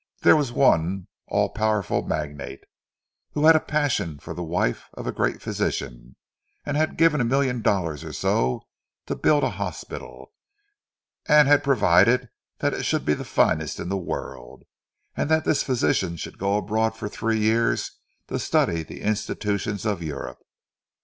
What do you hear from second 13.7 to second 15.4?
in the world, and